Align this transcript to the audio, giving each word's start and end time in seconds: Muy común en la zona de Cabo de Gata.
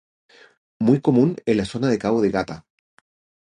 Muy 0.79 0.99
común 0.99 1.35
en 1.45 1.57
la 1.57 1.65
zona 1.65 1.87
de 1.89 1.99
Cabo 1.99 2.21
de 2.21 2.31
Gata. 2.31 2.65